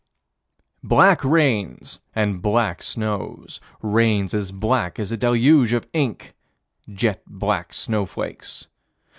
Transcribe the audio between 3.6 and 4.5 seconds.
rains